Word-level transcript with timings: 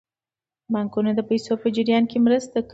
بانکونه 0.73 1.11
د 1.15 1.19
پیسو 1.29 1.53
په 1.61 1.67
جریان 1.75 2.03
کې 2.11 2.17
مرسته 2.25 2.57
کوي. 2.61 2.69